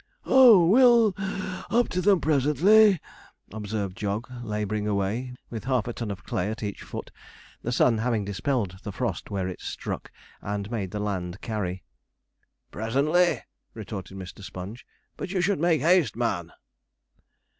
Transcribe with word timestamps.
'Oh, 0.25 0.65
we'll 0.65 1.11
(puff) 1.11 1.65
up 1.71 1.89
to 1.89 2.01
them 2.01 2.19
presently,' 2.21 2.99
observed 3.51 3.95
Jog, 3.95 4.27
labouring 4.43 4.87
away, 4.87 5.35
with 5.51 5.65
half 5.65 5.85
a 5.87 5.93
ton 5.93 6.09
of 6.09 6.23
clay 6.23 6.49
at 6.49 6.63
each 6.63 6.81
foot, 6.81 7.11
the 7.61 7.71
sun 7.71 7.99
having 7.99 8.25
dispelled 8.25 8.79
the 8.81 8.91
frost 8.91 9.29
where 9.29 9.47
it 9.47 9.61
struck, 9.61 10.11
and 10.41 10.71
made 10.71 10.89
the 10.89 10.99
land 10.99 11.39
carry. 11.41 11.83
'Presently!' 12.71 13.43
retorted 13.75 14.17
Mr. 14.17 14.43
Sponge. 14.43 14.87
'But 15.17 15.29
you 15.29 15.39
should 15.39 15.59
make 15.59 15.81
haste, 15.81 16.15
man.' 16.15 16.51